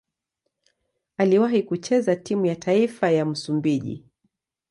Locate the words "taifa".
2.55-3.11